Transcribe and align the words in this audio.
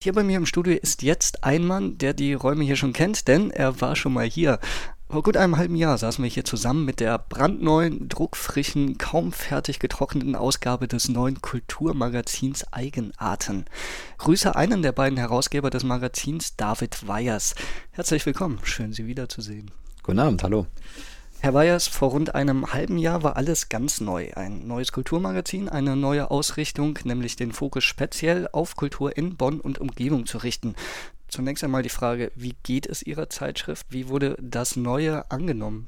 Hier 0.00 0.12
bei 0.12 0.22
mir 0.22 0.36
im 0.36 0.46
Studio 0.46 0.78
ist 0.80 1.02
jetzt 1.02 1.42
ein 1.42 1.66
Mann, 1.66 1.98
der 1.98 2.14
die 2.14 2.32
Räume 2.32 2.62
hier 2.62 2.76
schon 2.76 2.92
kennt, 2.92 3.26
denn 3.26 3.50
er 3.50 3.80
war 3.80 3.96
schon 3.96 4.12
mal 4.12 4.26
hier. 4.26 4.60
Vor 5.10 5.24
gut 5.24 5.36
einem 5.36 5.56
halben 5.56 5.74
Jahr 5.74 5.98
saßen 5.98 6.22
wir 6.22 6.30
hier 6.30 6.44
zusammen 6.44 6.84
mit 6.84 7.00
der 7.00 7.18
brandneuen, 7.18 8.08
druckfrischen, 8.08 8.96
kaum 8.96 9.32
fertig 9.32 9.80
getrockneten 9.80 10.36
Ausgabe 10.36 10.86
des 10.86 11.08
neuen 11.08 11.42
Kulturmagazins 11.42 12.72
Eigenarten. 12.72 13.64
Grüße 14.18 14.54
einen 14.54 14.82
der 14.82 14.92
beiden 14.92 15.18
Herausgeber 15.18 15.68
des 15.68 15.82
Magazins, 15.82 16.54
David 16.54 17.08
Weyers. 17.08 17.56
Herzlich 17.90 18.24
willkommen, 18.24 18.60
schön 18.62 18.92
Sie 18.92 19.08
wiederzusehen. 19.08 19.72
Guten 20.04 20.20
Abend, 20.20 20.44
hallo. 20.44 20.68
Herr 21.40 21.54
Weyers, 21.54 21.86
vor 21.86 22.10
rund 22.10 22.34
einem 22.34 22.72
halben 22.72 22.98
Jahr 22.98 23.22
war 23.22 23.36
alles 23.36 23.68
ganz 23.68 24.00
neu. 24.00 24.32
Ein 24.34 24.66
neues 24.66 24.90
Kulturmagazin, 24.90 25.68
eine 25.68 25.94
neue 25.94 26.32
Ausrichtung, 26.32 26.98
nämlich 27.04 27.36
den 27.36 27.52
Fokus 27.52 27.84
speziell 27.84 28.48
auf 28.50 28.74
Kultur 28.74 29.16
in 29.16 29.36
Bonn 29.36 29.60
und 29.60 29.78
Umgebung 29.78 30.26
zu 30.26 30.38
richten. 30.38 30.74
Zunächst 31.28 31.62
einmal 31.62 31.84
die 31.84 31.90
Frage, 31.90 32.32
wie 32.34 32.56
geht 32.64 32.86
es 32.86 33.02
Ihrer 33.02 33.30
Zeitschrift? 33.30 33.86
Wie 33.90 34.08
wurde 34.08 34.36
das 34.42 34.74
Neue 34.74 35.30
angenommen? 35.30 35.86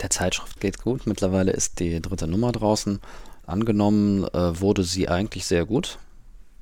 Der 0.00 0.10
Zeitschrift 0.10 0.58
geht 0.60 0.82
gut. 0.82 1.06
Mittlerweile 1.06 1.52
ist 1.52 1.78
die 1.78 2.02
dritte 2.02 2.26
Nummer 2.26 2.50
draußen. 2.50 3.00
Angenommen 3.46 4.24
äh, 4.24 4.60
wurde 4.60 4.82
sie 4.82 5.08
eigentlich 5.08 5.44
sehr 5.46 5.66
gut. 5.66 5.98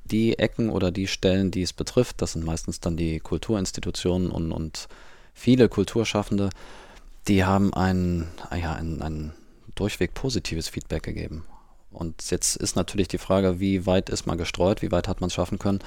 Die 0.05 0.37
Ecken 0.37 0.69
oder 0.69 0.91
die 0.91 1.07
Stellen, 1.07 1.49
die 1.49 1.63
es 1.63 1.73
betrifft, 1.73 2.21
das 2.21 2.33
sind 2.33 2.45
meistens 2.45 2.79
dann 2.79 2.95
die 2.95 3.19
Kulturinstitutionen 3.19 4.29
und, 4.29 4.51
und 4.51 4.87
viele 5.33 5.67
Kulturschaffende, 5.67 6.49
die 7.27 7.45
haben 7.45 7.73
ein, 7.73 8.27
ah 8.49 8.55
ja, 8.55 8.73
ein, 8.73 9.01
ein 9.01 9.33
durchweg 9.75 10.13
positives 10.13 10.67
Feedback 10.67 11.03
gegeben. 11.03 11.45
Und 11.91 12.29
jetzt 12.31 12.55
ist 12.55 12.75
natürlich 12.75 13.07
die 13.07 13.17
Frage, 13.17 13.59
wie 13.59 13.85
weit 13.85 14.09
ist 14.09 14.25
man 14.25 14.37
gestreut, 14.37 14.81
wie 14.81 14.91
weit 14.91 15.07
hat 15.07 15.21
man 15.21 15.27
es 15.27 15.33
schaffen 15.33 15.59
können. 15.59 15.79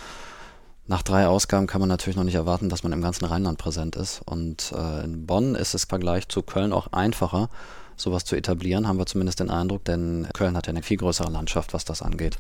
Nach 0.86 1.02
drei 1.02 1.26
Ausgaben 1.26 1.66
kann 1.66 1.80
man 1.80 1.88
natürlich 1.88 2.16
noch 2.16 2.24
nicht 2.24 2.36
erwarten, 2.36 2.68
dass 2.68 2.84
man 2.84 2.92
im 2.92 3.02
ganzen 3.02 3.24
Rheinland 3.24 3.58
präsent 3.58 3.96
ist. 3.96 4.22
Und 4.24 4.72
äh, 4.72 5.04
in 5.04 5.26
Bonn 5.26 5.56
ist 5.56 5.74
es 5.74 5.84
im 5.84 5.88
Vergleich 5.88 6.28
zu 6.28 6.42
Köln 6.42 6.72
auch 6.72 6.92
einfacher, 6.92 7.50
sowas 7.96 8.24
zu 8.24 8.36
etablieren, 8.36 8.86
haben 8.86 8.98
wir 8.98 9.06
zumindest 9.06 9.40
den 9.40 9.50
Eindruck, 9.50 9.84
denn 9.84 10.28
Köln 10.34 10.56
hat 10.56 10.66
ja 10.66 10.70
eine 10.70 10.82
viel 10.82 10.98
größere 10.98 11.30
Landschaft, 11.30 11.74
was 11.74 11.84
das 11.84 12.02
angeht. 12.02 12.38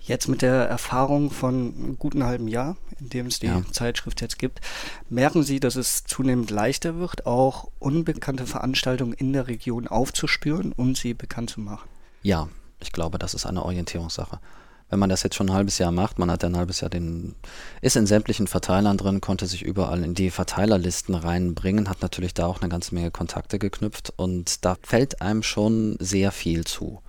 Jetzt 0.00 0.28
mit 0.28 0.42
der 0.42 0.68
Erfahrung 0.68 1.30
von 1.30 1.74
einem 1.76 1.98
guten 1.98 2.24
halben 2.24 2.48
Jahr, 2.48 2.76
in 3.00 3.08
dem 3.08 3.26
es 3.26 3.40
die 3.40 3.46
ja. 3.46 3.62
Zeitschrift 3.72 4.20
jetzt 4.20 4.38
gibt, 4.38 4.60
merken 5.10 5.42
Sie, 5.42 5.60
dass 5.60 5.76
es 5.76 6.04
zunehmend 6.04 6.50
leichter 6.50 6.96
wird, 6.98 7.26
auch 7.26 7.68
unbekannte 7.78 8.46
Veranstaltungen 8.46 9.12
in 9.12 9.32
der 9.32 9.48
Region 9.48 9.88
aufzuspüren 9.88 10.72
und 10.72 10.96
sie 10.96 11.14
bekannt 11.14 11.50
zu 11.50 11.60
machen? 11.60 11.88
Ja, 12.22 12.48
ich 12.80 12.92
glaube, 12.92 13.18
das 13.18 13.34
ist 13.34 13.46
eine 13.46 13.64
Orientierungssache 13.64 14.38
wenn 14.92 14.98
man 14.98 15.08
das 15.08 15.22
jetzt 15.22 15.36
schon 15.36 15.48
ein 15.48 15.54
halbes 15.54 15.78
Jahr 15.78 15.90
macht, 15.90 16.18
man 16.18 16.30
hat 16.30 16.42
ja 16.42 16.50
ein 16.50 16.56
halbes 16.56 16.82
Jahr 16.82 16.90
den, 16.90 17.34
ist 17.80 17.96
in 17.96 18.06
sämtlichen 18.06 18.46
Verteilern 18.46 18.98
drin, 18.98 19.22
konnte 19.22 19.46
sich 19.46 19.62
überall 19.62 20.04
in 20.04 20.12
die 20.12 20.30
Verteilerlisten 20.30 21.14
reinbringen, 21.14 21.88
hat 21.88 22.02
natürlich 22.02 22.34
da 22.34 22.44
auch 22.44 22.60
eine 22.60 22.68
ganze 22.68 22.94
Menge 22.94 23.10
Kontakte 23.10 23.58
geknüpft 23.58 24.12
und 24.16 24.66
da 24.66 24.76
fällt 24.82 25.22
einem 25.22 25.42
schon 25.42 25.96
sehr 25.98 26.30
viel 26.30 26.66
zu. 26.66 27.00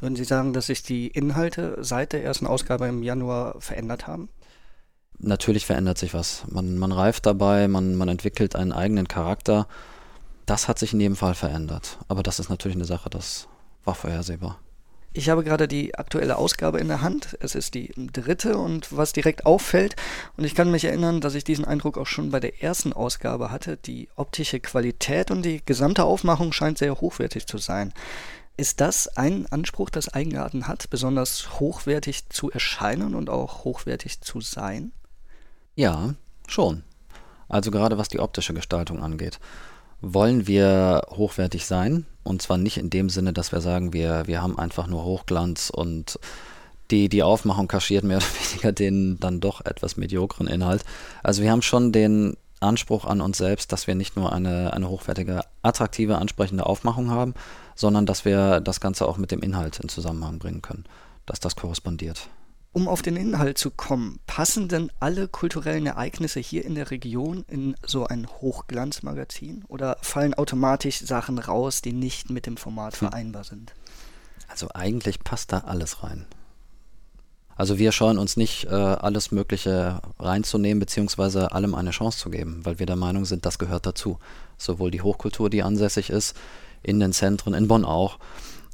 Würden 0.00 0.16
Sie 0.16 0.24
sagen, 0.24 0.52
dass 0.52 0.66
sich 0.66 0.82
die 0.82 1.06
Inhalte 1.06 1.78
seit 1.80 2.12
der 2.12 2.24
ersten 2.24 2.48
Ausgabe 2.48 2.88
im 2.88 3.04
Januar 3.04 3.60
verändert 3.60 4.08
haben? 4.08 4.28
Natürlich 5.20 5.64
verändert 5.64 5.98
sich 5.98 6.12
was. 6.12 6.42
Man, 6.50 6.76
man 6.76 6.90
reift 6.90 7.24
dabei, 7.24 7.68
man, 7.68 7.94
man 7.94 8.08
entwickelt 8.08 8.56
einen 8.56 8.72
eigenen 8.72 9.06
Charakter. 9.06 9.68
Das 10.44 10.66
hat 10.66 10.80
sich 10.80 10.92
in 10.92 11.00
jedem 11.00 11.16
Fall 11.16 11.36
verändert. 11.36 11.98
Aber 12.08 12.24
das 12.24 12.40
ist 12.40 12.50
natürlich 12.50 12.76
eine 12.76 12.84
Sache, 12.84 13.10
das 13.10 13.46
war 13.84 13.94
vorhersehbar. 13.94 14.58
Ich 15.16 15.30
habe 15.30 15.42
gerade 15.42 15.66
die 15.66 15.94
aktuelle 15.94 16.36
Ausgabe 16.36 16.78
in 16.78 16.88
der 16.88 17.00
Hand. 17.00 17.38
Es 17.40 17.54
ist 17.54 17.72
die 17.72 17.90
dritte 18.12 18.58
und 18.58 18.94
was 18.94 19.14
direkt 19.14 19.46
auffällt, 19.46 19.96
und 20.36 20.44
ich 20.44 20.54
kann 20.54 20.70
mich 20.70 20.84
erinnern, 20.84 21.22
dass 21.22 21.34
ich 21.34 21.42
diesen 21.42 21.64
Eindruck 21.64 21.96
auch 21.96 22.06
schon 22.06 22.30
bei 22.30 22.38
der 22.38 22.62
ersten 22.62 22.92
Ausgabe 22.92 23.50
hatte, 23.50 23.78
die 23.78 24.10
optische 24.16 24.60
Qualität 24.60 25.30
und 25.30 25.40
die 25.40 25.64
gesamte 25.64 26.04
Aufmachung 26.04 26.52
scheint 26.52 26.76
sehr 26.76 27.00
hochwertig 27.00 27.46
zu 27.46 27.56
sein. 27.56 27.94
Ist 28.58 28.82
das 28.82 29.08
ein 29.16 29.46
Anspruch, 29.46 29.88
das 29.88 30.12
Eigenarten 30.12 30.68
hat, 30.68 30.90
besonders 30.90 31.60
hochwertig 31.60 32.28
zu 32.28 32.50
erscheinen 32.50 33.14
und 33.14 33.30
auch 33.30 33.64
hochwertig 33.64 34.20
zu 34.20 34.42
sein? 34.42 34.92
Ja, 35.76 36.14
schon. 36.46 36.82
Also 37.48 37.70
gerade 37.70 37.96
was 37.96 38.10
die 38.10 38.20
optische 38.20 38.52
Gestaltung 38.52 39.02
angeht 39.02 39.40
wollen 40.00 40.46
wir 40.46 41.02
hochwertig 41.10 41.66
sein. 41.66 42.06
Und 42.22 42.42
zwar 42.42 42.58
nicht 42.58 42.76
in 42.76 42.90
dem 42.90 43.08
Sinne, 43.08 43.32
dass 43.32 43.52
wir 43.52 43.60
sagen, 43.60 43.92
wir, 43.92 44.26
wir 44.26 44.42
haben 44.42 44.58
einfach 44.58 44.86
nur 44.86 45.04
Hochglanz 45.04 45.70
und 45.70 46.18
die, 46.90 47.08
die 47.08 47.22
Aufmachung 47.22 47.68
kaschiert 47.68 48.04
mehr 48.04 48.16
oder 48.18 48.26
weniger 48.26 48.72
den 48.72 49.18
dann 49.20 49.40
doch 49.40 49.64
etwas 49.64 49.96
mediokren 49.96 50.46
Inhalt. 50.46 50.84
Also 51.22 51.42
wir 51.42 51.50
haben 51.50 51.62
schon 51.62 51.92
den 51.92 52.36
Anspruch 52.60 53.04
an 53.04 53.20
uns 53.20 53.38
selbst, 53.38 53.72
dass 53.72 53.86
wir 53.86 53.94
nicht 53.94 54.16
nur 54.16 54.32
eine, 54.32 54.72
eine 54.72 54.88
hochwertige, 54.88 55.42
attraktive, 55.62 56.16
ansprechende 56.18 56.66
Aufmachung 56.66 57.10
haben, 57.10 57.34
sondern 57.74 58.06
dass 58.06 58.24
wir 58.24 58.60
das 58.60 58.80
Ganze 58.80 59.06
auch 59.06 59.18
mit 59.18 59.30
dem 59.30 59.40
Inhalt 59.40 59.78
in 59.78 59.88
Zusammenhang 59.88 60.38
bringen 60.38 60.62
können, 60.62 60.84
dass 61.26 61.40
das 61.40 61.54
korrespondiert. 61.54 62.28
Um 62.76 62.88
auf 62.88 63.00
den 63.00 63.16
Inhalt 63.16 63.56
zu 63.56 63.70
kommen, 63.70 64.20
passen 64.26 64.68
denn 64.68 64.92
alle 65.00 65.28
kulturellen 65.28 65.86
Ereignisse 65.86 66.40
hier 66.40 66.62
in 66.62 66.74
der 66.74 66.90
Region 66.90 67.42
in 67.48 67.74
so 67.82 68.06
ein 68.06 68.28
Hochglanzmagazin 68.28 69.64
oder 69.68 69.96
fallen 70.02 70.34
automatisch 70.34 70.98
Sachen 70.98 71.38
raus, 71.38 71.80
die 71.80 71.94
nicht 71.94 72.28
mit 72.28 72.44
dem 72.44 72.58
Format 72.58 72.92
hm. 72.92 73.08
vereinbar 73.08 73.44
sind? 73.44 73.72
Also 74.46 74.68
eigentlich 74.74 75.20
passt 75.20 75.52
da 75.52 75.60
alles 75.60 76.02
rein. 76.02 76.26
Also 77.56 77.78
wir 77.78 77.92
scheuen 77.92 78.18
uns 78.18 78.36
nicht, 78.36 78.66
äh, 78.66 78.74
alles 78.74 79.30
Mögliche 79.30 80.02
reinzunehmen, 80.18 80.78
beziehungsweise 80.78 81.52
allem 81.52 81.74
eine 81.74 81.92
Chance 81.92 82.18
zu 82.18 82.28
geben, 82.28 82.60
weil 82.64 82.78
wir 82.78 82.84
der 82.84 82.96
Meinung 82.96 83.24
sind, 83.24 83.46
das 83.46 83.58
gehört 83.58 83.86
dazu. 83.86 84.18
Sowohl 84.58 84.90
die 84.90 85.00
Hochkultur, 85.00 85.48
die 85.48 85.62
ansässig 85.62 86.10
ist, 86.10 86.36
in 86.82 87.00
den 87.00 87.14
Zentren, 87.14 87.54
in 87.54 87.68
Bonn 87.68 87.86
auch, 87.86 88.18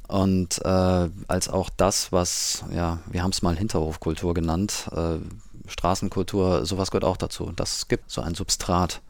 und 0.07 0.59
äh, 0.63 1.09
als 1.27 1.49
auch 1.49 1.69
das, 1.69 2.11
was, 2.11 2.63
ja, 2.73 2.99
wir 3.09 3.23
haben 3.23 3.31
es 3.31 3.41
mal 3.41 3.55
Hinterhofkultur 3.55 4.33
genannt, 4.33 4.89
äh, 4.91 5.17
Straßenkultur, 5.67 6.65
sowas 6.65 6.91
gehört 6.91 7.05
auch 7.05 7.17
dazu. 7.17 7.51
Das 7.55 7.87
gibt 7.87 8.11
so 8.11 8.21
ein 8.21 8.35
Substrat 8.35 9.01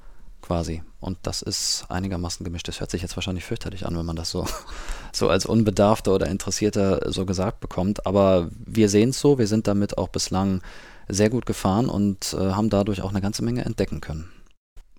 quasi. 0.41 0.83
Und 0.99 1.17
das 1.23 1.41
ist 1.41 1.85
einigermaßen 1.89 2.43
gemischt. 2.43 2.67
Das 2.67 2.79
hört 2.79 2.91
sich 2.91 3.01
jetzt 3.01 3.17
wahrscheinlich 3.17 3.45
fürchterlich 3.45 3.85
an, 3.87 3.97
wenn 3.97 4.05
man 4.05 4.15
das 4.15 4.29
so, 4.29 4.45
so 5.11 5.29
als 5.29 5.45
Unbedarfter 5.45 6.13
oder 6.13 6.27
Interessierter 6.27 7.11
so 7.11 7.25
gesagt 7.25 7.59
bekommt. 7.59 8.05
Aber 8.05 8.49
wir 8.65 8.89
sehen 8.89 9.09
es 9.09 9.19
so, 9.19 9.39
wir 9.39 9.47
sind 9.47 9.67
damit 9.67 9.97
auch 9.97 10.09
bislang 10.09 10.61
sehr 11.09 11.29
gut 11.29 11.45
gefahren 11.45 11.89
und 11.89 12.33
äh, 12.33 12.51
haben 12.51 12.69
dadurch 12.69 13.01
auch 13.01 13.09
eine 13.09 13.21
ganze 13.21 13.43
Menge 13.43 13.65
entdecken 13.65 13.99
können. 13.99 14.31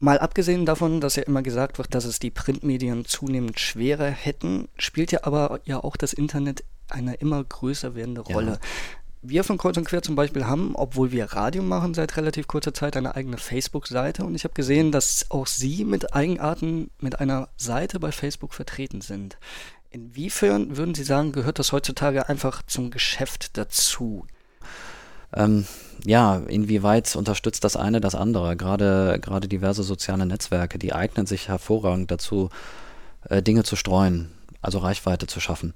Mal 0.05 0.19
abgesehen 0.19 0.67
davon, 0.67 1.01
dass 1.01 1.17
ja 1.17 1.23
immer 1.23 1.41
gesagt 1.41 1.79
wird, 1.79 1.95
dass 1.95 2.05
es 2.05 2.19
die 2.19 2.31
Printmedien 2.31 3.07
zunehmend 3.07 3.59
schwerer 3.59 4.11
hätten, 4.11 4.69
spielt 4.77 5.13
ja 5.13 5.21
aber 5.23 5.61
ja 5.65 5.83
auch 5.83 5.97
das 5.97 6.13
Internet 6.13 6.63
eine 6.91 7.15
immer 7.15 7.43
größer 7.43 7.95
werdende 7.95 8.21
Rolle. 8.21 8.51
Ja. 8.51 8.59
Wir 9.23 9.45
von 9.45 9.57
Kreuz 9.57 9.79
und 9.79 9.87
Quer 9.87 10.03
zum 10.03 10.15
Beispiel 10.15 10.45
haben, 10.45 10.77
obwohl 10.77 11.11
wir 11.11 11.25
Radio 11.33 11.63
machen, 11.63 11.95
seit 11.95 12.19
relativ 12.19 12.47
kurzer 12.49 12.75
Zeit 12.75 12.99
eine 12.99 13.15
eigene 13.15 13.39
Facebook-Seite 13.39 14.27
und 14.27 14.35
ich 14.35 14.45
habe 14.45 14.53
gesehen, 14.53 14.93
dass 14.93 15.31
auch 15.31 15.47
Sie 15.47 15.87
mit 15.87 16.15
Eigenarten 16.15 16.91
mit 17.01 17.19
einer 17.19 17.49
Seite 17.57 17.99
bei 17.99 18.13
Facebook 18.13 18.53
vertreten 18.53 19.01
sind. 19.01 19.39
Inwiefern 19.89 20.77
würden 20.77 20.95
Sie 20.95 21.05
sagen, 21.05 21.33
gehört 21.33 21.59
das 21.59 21.73
heutzutage 21.73 22.29
einfach 22.29 22.61
zum 22.67 22.91
Geschäft 22.91 23.57
dazu? 23.57 24.27
Ähm, 25.35 25.67
ja, 26.05 26.37
inwieweit 26.49 27.15
unterstützt 27.17 27.65
das 27.65 27.77
eine 27.77 28.01
das 28.01 28.15
andere? 28.15 28.57
Gerade, 28.57 29.19
gerade 29.21 29.49
diverse 29.49 29.83
soziale 29.83 30.27
Netzwerke, 30.27 30.79
die 30.79 30.93
eignen 30.93 31.27
sich 31.27 31.49
hervorragend 31.49 32.11
dazu, 32.11 32.51
äh, 33.29 33.43
Dinge 33.43 33.65
zu 33.65 33.77
streuen, 33.77 34.31
also 34.61 34.79
Reichweite 34.79 35.27
zu 35.27 35.41
schaffen. 35.41 35.73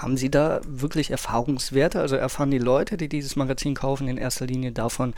Haben 0.00 0.16
Sie 0.16 0.30
da 0.30 0.60
wirklich 0.66 1.10
Erfahrungswerte? 1.10 2.00
Also 2.00 2.16
erfahren 2.16 2.50
die 2.50 2.58
Leute, 2.58 2.96
die 2.96 3.08
dieses 3.08 3.36
Magazin 3.36 3.74
kaufen, 3.74 4.08
in 4.08 4.18
erster 4.18 4.46
Linie 4.46 4.72
davon, 4.72 5.14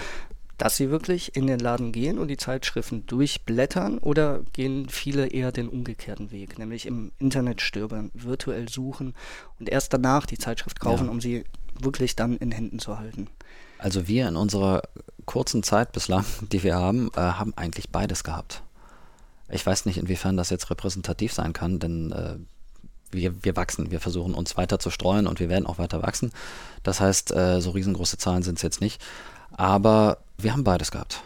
dass 0.59 0.77
sie 0.77 0.91
wirklich 0.91 1.35
in 1.35 1.49
den 1.49 1.59
Laden 1.59 1.91
gehen 1.91 2.19
und 2.19 2.29
die 2.29 2.37
Zeitschriften 2.37 3.05
durchblättern 3.07 3.99
oder 3.99 4.43
gehen 4.53 4.89
viele 4.89 5.27
eher 5.27 5.51
den 5.51 5.69
umgekehrten 5.69 6.31
Weg, 6.31 6.59
nämlich 6.59 6.87
im 6.87 7.11
Internet 7.19 7.61
stöbern, 7.61 8.13
virtuell 8.15 8.69
suchen 8.69 9.15
und 9.59 9.69
erst 9.69 9.93
danach 9.93 10.25
die 10.25 10.39
Zeitschrift 10.39 10.79
kaufen, 10.79 11.07
ja. 11.07 11.11
um 11.11 11.21
sie 11.21 11.45
wirklich 11.85 12.17
dann 12.17 12.37
in 12.37 12.53
Händen 12.53 12.79
zu 12.79 12.99
halten? 12.99 13.29
Also 13.79 14.07
wir 14.07 14.29
in 14.29 14.37
unserer 14.37 14.83
kurzen 15.27 15.63
Zeit 15.63 15.93
bislang, 15.93 16.25
die 16.53 16.63
wir 16.63 16.77
haben, 16.77 17.11
äh, 17.17 17.21
haben 17.21 17.53
eigentlich 17.57 17.91
beides 17.91 18.25
gehabt. 18.25 18.63
Ich 19.49 19.67
weiß 19.67 19.85
nicht, 19.87 19.99
inwiefern 19.99 20.37
das 20.37 20.51
jetzt 20.51 20.71
repräsentativ 20.71 21.33
sein 21.33 21.53
kann, 21.53 21.79
denn 21.79 22.13
äh, 22.13 22.37
wir, 23.11 23.45
wir 23.45 23.57
wachsen, 23.57 23.91
wir 23.91 24.01
versuchen 24.01 24.35
uns 24.35 24.57
weiter 24.57 24.79
zu 24.79 24.91
streuen 24.91 25.27
und 25.27 25.41
wir 25.41 25.49
werden 25.49 25.67
auch 25.67 25.79
weiter 25.79 26.03
wachsen. 26.03 26.33
Das 26.83 27.01
heißt, 27.01 27.33
äh, 27.33 27.61
so 27.61 27.71
riesengroße 27.71 28.17
Zahlen 28.19 28.43
sind 28.43 28.57
es 28.57 28.63
jetzt 28.63 28.81
nicht. 28.81 29.03
Aber 29.53 30.19
wir 30.39 30.53
haben 30.53 30.65
beides 30.65 30.91
gehabt. 30.91 31.23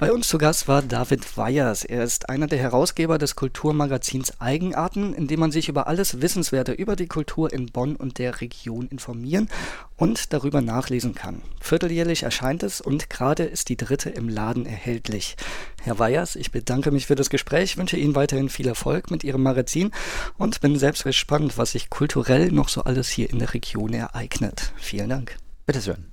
Bei 0.00 0.14
uns 0.14 0.28
zu 0.28 0.38
Gast 0.38 0.66
war 0.66 0.80
David 0.80 1.36
Weyers. 1.36 1.84
Er 1.84 2.02
ist 2.02 2.30
einer 2.30 2.46
der 2.46 2.58
Herausgeber 2.58 3.18
des 3.18 3.36
Kulturmagazins 3.36 4.40
Eigenarten, 4.40 5.12
in 5.12 5.26
dem 5.26 5.40
man 5.40 5.52
sich 5.52 5.68
über 5.68 5.88
alles 5.88 6.22
Wissenswerte 6.22 6.72
über 6.72 6.96
die 6.96 7.06
Kultur 7.06 7.52
in 7.52 7.66
Bonn 7.66 7.96
und 7.96 8.16
der 8.16 8.40
Region 8.40 8.88
informieren 8.88 9.50
und 9.98 10.32
darüber 10.32 10.62
nachlesen 10.62 11.14
kann. 11.14 11.42
Vierteljährlich 11.60 12.22
erscheint 12.22 12.62
es 12.62 12.80
und 12.80 13.10
gerade 13.10 13.42
ist 13.42 13.68
die 13.68 13.76
dritte 13.76 14.08
im 14.08 14.30
Laden 14.30 14.64
erhältlich. 14.64 15.36
Herr 15.82 15.98
Weyers, 15.98 16.34
ich 16.34 16.50
bedanke 16.50 16.92
mich 16.92 17.06
für 17.06 17.14
das 17.14 17.28
Gespräch, 17.28 17.76
wünsche 17.76 17.98
Ihnen 17.98 18.14
weiterhin 18.14 18.48
viel 18.48 18.68
Erfolg 18.68 19.10
mit 19.10 19.22
Ihrem 19.22 19.42
Magazin 19.42 19.90
und 20.38 20.62
bin 20.62 20.78
selbst 20.78 21.04
gespannt, 21.04 21.58
was 21.58 21.72
sich 21.72 21.90
kulturell 21.90 22.50
noch 22.52 22.70
so 22.70 22.84
alles 22.84 23.10
hier 23.10 23.28
in 23.28 23.38
der 23.38 23.52
Region 23.52 23.92
ereignet. 23.92 24.72
Vielen 24.78 25.10
Dank. 25.10 25.36
Bitteschön. 25.66 26.09